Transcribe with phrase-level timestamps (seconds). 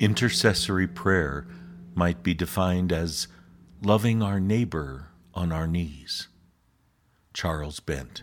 [0.00, 1.44] Intercessory prayer
[1.94, 3.26] might be defined as
[3.82, 6.28] loving our neighbor on our knees.
[7.34, 8.22] Charles Bent.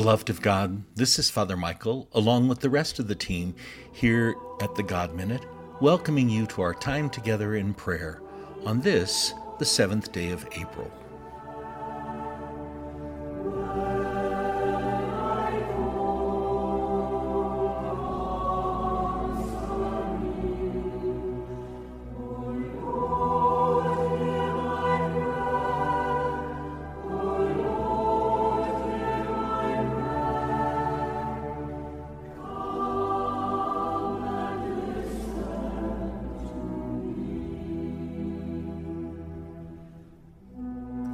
[0.00, 3.54] Beloved of God, this is Father Michael, along with the rest of the team
[3.92, 5.44] here at the God Minute,
[5.78, 8.22] welcoming you to our time together in prayer
[8.64, 10.90] on this, the seventh day of April.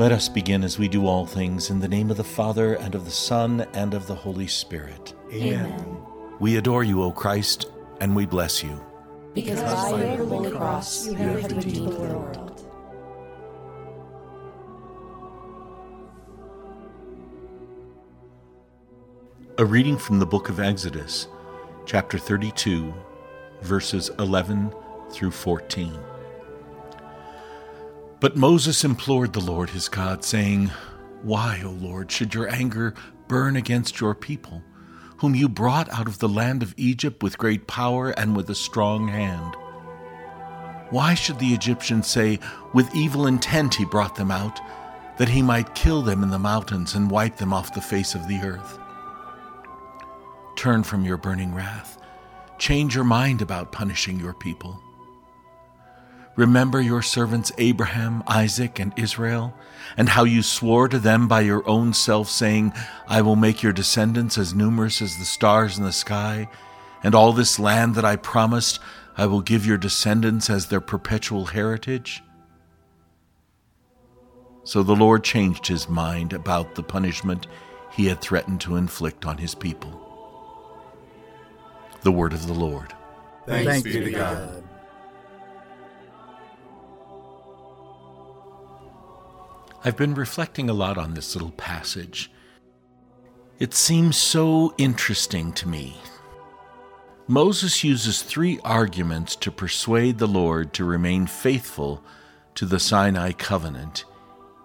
[0.00, 2.94] Let us begin as we do all things in the name of the Father, and
[2.94, 5.12] of the Son, and of the Holy Spirit.
[5.30, 5.98] Amen.
[6.38, 7.66] We adore you, O Christ,
[8.00, 8.82] and we bless you.
[9.34, 12.66] Because by your holy cross you have redeemed the world.
[19.58, 21.28] A reading from the book of Exodus,
[21.84, 22.94] chapter 32,
[23.60, 24.72] verses 11
[25.10, 25.92] through 14.
[28.20, 30.70] But Moses implored the Lord his God, saying,
[31.22, 32.92] Why, O Lord, should your anger
[33.28, 34.62] burn against your people,
[35.18, 38.54] whom you brought out of the land of Egypt with great power and with a
[38.54, 39.56] strong hand?
[40.90, 42.38] Why should the Egyptians say,
[42.74, 44.60] With evil intent he brought them out,
[45.16, 48.28] that he might kill them in the mountains and wipe them off the face of
[48.28, 48.78] the earth?
[50.56, 51.98] Turn from your burning wrath.
[52.58, 54.82] Change your mind about punishing your people.
[56.40, 59.52] Remember your servants Abraham, Isaac, and Israel,
[59.98, 62.72] and how you swore to them by your own self, saying,
[63.06, 66.48] I will make your descendants as numerous as the stars in the sky,
[67.02, 68.80] and all this land that I promised
[69.18, 72.22] I will give your descendants as their perpetual heritage.
[74.64, 77.48] So the Lord changed his mind about the punishment
[77.92, 79.92] he had threatened to inflict on his people.
[82.00, 82.94] The word of the Lord.
[83.44, 84.69] Thanks, Thanks be to God.
[89.82, 92.30] I've been reflecting a lot on this little passage.
[93.58, 95.96] It seems so interesting to me.
[97.26, 102.04] Moses uses three arguments to persuade the Lord to remain faithful
[102.56, 104.04] to the Sinai covenant,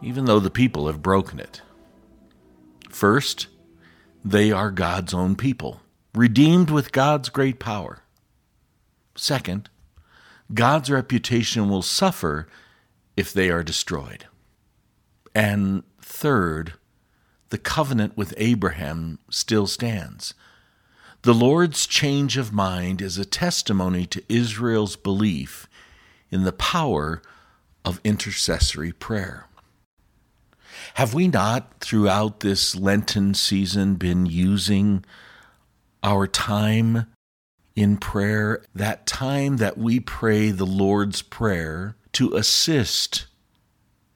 [0.00, 1.62] even though the people have broken it.
[2.88, 3.48] First,
[4.24, 5.80] they are God's own people,
[6.14, 8.02] redeemed with God's great power.
[9.16, 9.70] Second,
[10.54, 12.46] God's reputation will suffer
[13.16, 14.26] if they are destroyed.
[15.34, 16.74] And third,
[17.50, 20.34] the covenant with Abraham still stands.
[21.22, 25.68] The Lord's change of mind is a testimony to Israel's belief
[26.30, 27.20] in the power
[27.84, 29.46] of intercessory prayer.
[30.94, 35.04] Have we not, throughout this Lenten season, been using
[36.02, 37.06] our time
[37.76, 43.26] in prayer, that time that we pray the Lord's Prayer, to assist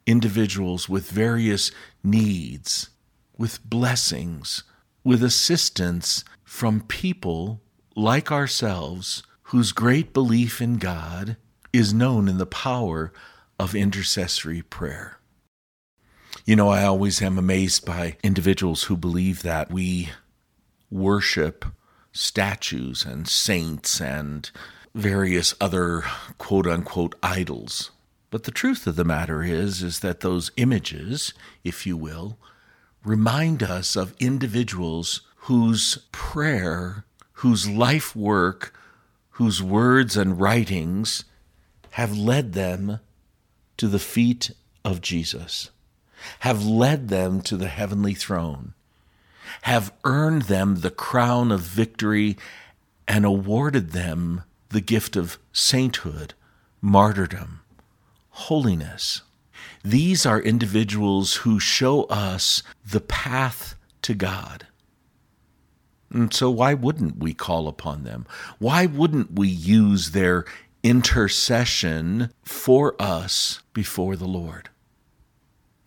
[0.07, 1.71] individuals with various
[2.03, 2.91] needs,
[3.37, 4.63] with blessings,
[5.03, 7.61] with assistance from people
[7.97, 11.37] like ourselves whose great belief in God
[11.73, 13.13] is known in the power
[13.59, 15.19] of intercessory prayer.
[16.45, 20.11] You know, I always am amazed by individuals who believe that we
[20.91, 21.65] worship
[22.13, 24.51] statues and saints and
[24.95, 26.05] various other
[26.39, 27.91] quote unquote idols.
[28.35, 32.37] But the truth of the matter is is that those images, if you will,
[33.05, 37.05] remind us of individuals whose prayer,
[37.35, 38.77] whose life work,
[39.39, 41.25] whose words and writings
[41.91, 42.99] have led them
[43.77, 44.51] to the feet
[44.85, 45.71] of Jesus,
[46.41, 48.75] have led them to the heavenly throne,
[49.63, 52.37] have earned them the crown of victory,
[53.07, 56.35] and awarded them the gift of sainthood,
[56.83, 57.61] martyrdom,
[58.35, 59.23] holiness.
[59.85, 64.67] These are individuals who show us the path to God.
[66.11, 68.27] And so, why wouldn't we call upon them?
[68.59, 70.45] Why wouldn't we use their
[70.83, 74.69] intercession for us before the Lord?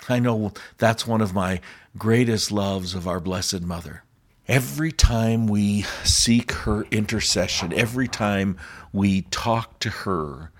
[0.10, 1.60] I know that's one of my
[1.98, 4.04] greatest loves of our Blessed Mother.
[4.48, 8.58] Every time we seek her intercession, every time
[8.94, 10.52] we talk to her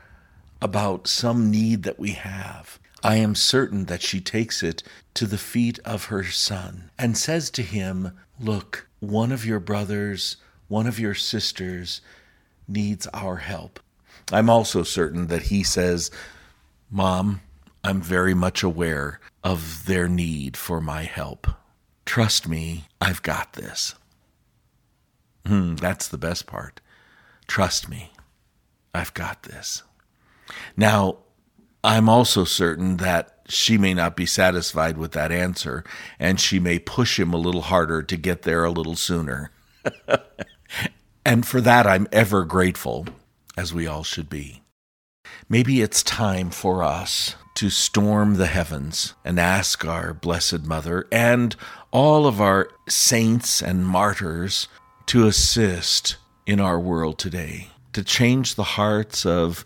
[0.62, 4.84] about some need that we have, I am certain that she takes it
[5.14, 10.38] to the feet of her son and says to him, Look, one of your brothers,
[10.68, 12.02] one of your sisters
[12.68, 13.80] needs our help.
[14.32, 16.12] I'm also certain that he says,
[16.90, 17.42] Mom,
[17.84, 21.48] I'm very much aware of their need for my help.
[22.06, 23.96] Trust me, I've got this.
[25.46, 26.82] Hmm, that's the best part.
[27.48, 28.12] Trust me,
[28.94, 29.84] I've got this.
[30.76, 31.18] Now,
[31.84, 35.84] I'm also certain that she may not be satisfied with that answer,
[36.20, 39.52] and she may push him a little harder to get there a little sooner.
[41.26, 43.06] and for that, I'm ever grateful,
[43.56, 44.64] as we all should be.
[45.50, 51.56] Maybe it's time for us to storm the heavens and ask our Blessed Mother and
[51.92, 54.68] all of our saints and martyrs
[55.08, 59.64] to assist in our world today, to change the hearts of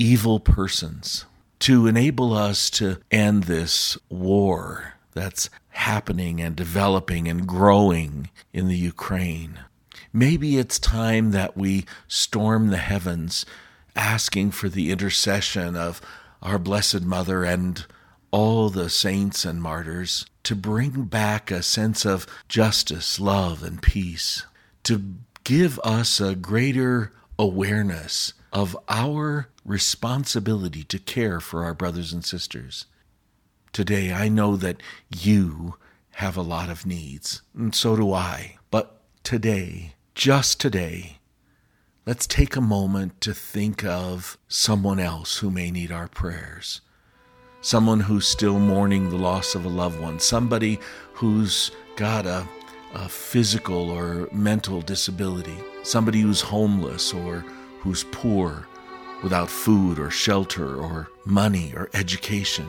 [0.00, 1.26] evil persons,
[1.58, 8.76] to enable us to end this war that's happening and developing and growing in the
[8.76, 9.60] Ukraine.
[10.10, 13.44] Maybe it's time that we storm the heavens
[13.94, 16.00] asking for the intercession of
[16.40, 17.84] our Blessed Mother and
[18.30, 24.46] all the saints and martyrs to bring back a sense of justice, love, and peace,
[24.84, 32.24] to give us a greater awareness of our responsibility to care for our brothers and
[32.24, 32.86] sisters.
[33.72, 35.76] Today, I know that you
[36.14, 38.56] have a lot of needs, and so do I.
[38.70, 41.20] But today, just today,
[42.06, 46.80] Let's take a moment to think of someone else who may need our prayers.
[47.60, 50.18] Someone who's still mourning the loss of a loved one.
[50.18, 50.80] Somebody
[51.12, 52.48] who's got a,
[52.94, 55.56] a physical or mental disability.
[55.82, 57.44] Somebody who's homeless or
[57.80, 58.66] who's poor,
[59.22, 62.66] without food or shelter or money or education.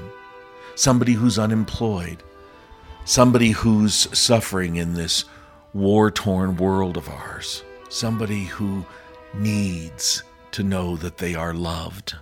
[0.75, 2.23] Somebody who's unemployed.
[3.05, 5.25] Somebody who's suffering in this
[5.73, 7.63] war torn world of ours.
[7.89, 8.85] Somebody who
[9.33, 12.15] needs to know that they are loved.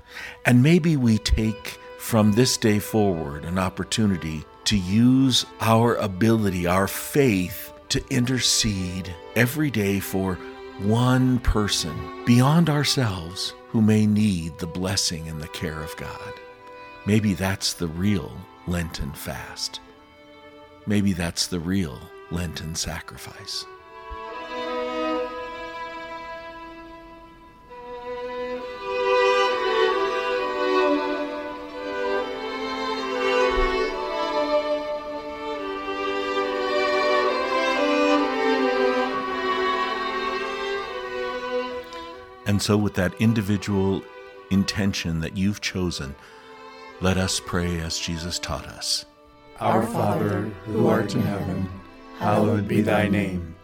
[0.45, 6.87] And maybe we take from this day forward an opportunity to use our ability, our
[6.87, 10.37] faith, to intercede every day for
[10.79, 16.33] one person beyond ourselves who may need the blessing and the care of God.
[17.05, 18.31] Maybe that's the real
[18.65, 19.81] Lenten fast.
[20.87, 21.99] Maybe that's the real
[22.31, 23.65] Lenten sacrifice.
[42.49, 44.01] And so, with that individual
[44.49, 46.15] intention that you've chosen,
[46.99, 49.05] let us pray as Jesus taught us.
[49.59, 51.69] Our Father, who art in heaven,
[52.17, 53.55] hallowed be thy name.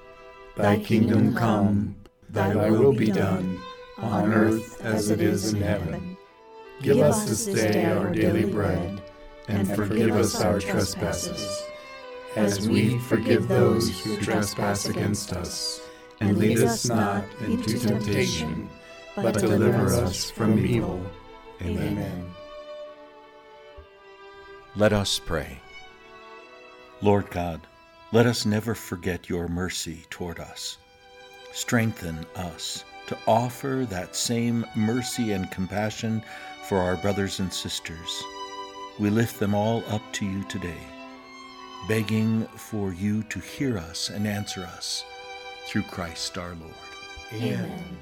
[0.56, 1.96] Thy kingdom come,
[2.30, 3.60] thy will be done,
[3.98, 6.16] on earth as it is in heaven.
[6.84, 9.02] Give us this day our daily bread,
[9.48, 11.64] and forgive us our trespasses,
[12.36, 15.82] as we forgive those who trespass against us
[16.20, 18.70] and lead us not into temptation,
[19.16, 21.02] but deliver us from evil.
[21.62, 22.32] Amen.
[24.76, 25.60] Let us pray.
[27.02, 27.62] Lord God,
[28.12, 30.78] let us never forget your mercy toward us.
[31.54, 36.24] Strengthen us to offer that same mercy and compassion
[36.68, 38.24] for our brothers and sisters.
[39.00, 40.82] We lift them all up to you today,
[41.88, 45.04] begging for you to hear us and answer us
[45.66, 46.74] through Christ our Lord.
[47.34, 47.98] Amen.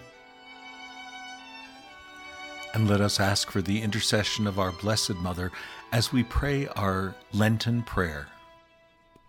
[2.74, 5.52] And let us ask for the intercession of our Blessed Mother
[5.92, 8.28] as we pray our Lenten prayer.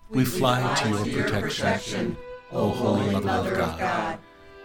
[0.08, 2.16] We fly to your protection,
[2.52, 4.18] O Holy Mother of God.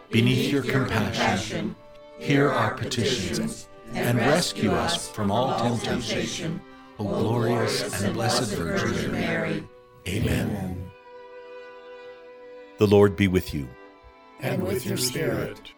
[0.09, 1.75] Beneath your compassion,
[2.17, 6.61] hear our petitions and rescue us from all temptation,
[6.99, 9.67] O glorious and blessed Virgin Mary.
[10.07, 10.68] Amen.
[12.79, 13.67] The Lord be with you.
[14.41, 15.73] And with your spirit.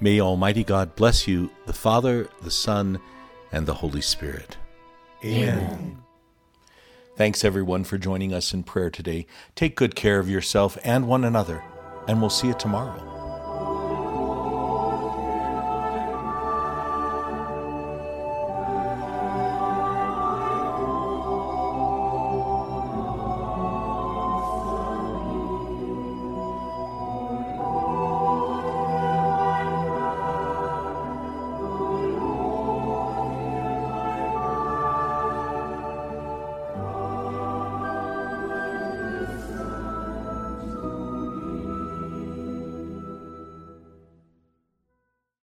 [0.00, 3.00] May Almighty God bless you, the Father, the Son,
[3.52, 4.56] and the Holy Spirit.
[5.24, 5.98] Amen.
[7.16, 9.26] Thanks everyone for joining us in prayer today.
[9.54, 11.62] Take good care of yourself and one another.
[12.08, 13.15] and we'll see you tomorrow.